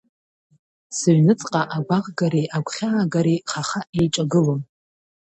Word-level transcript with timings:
Сыҩнуҵҟа 0.97 1.61
агәаӷгареи, 1.75 2.51
агәхьаагареи 2.55 3.39
хаха 3.51 3.81
еиҿагылон. 3.99 4.61